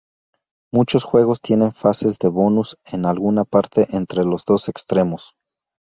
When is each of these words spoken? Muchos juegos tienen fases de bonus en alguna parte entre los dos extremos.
Muchos 0.73 1.03
juegos 1.03 1.41
tienen 1.41 1.71
fases 1.73 2.17
de 2.17 2.27
bonus 2.27 2.75
en 2.91 3.05
alguna 3.05 3.45
parte 3.45 3.85
entre 3.95 4.25
los 4.25 4.45
dos 4.45 4.67
extremos. 4.67 5.35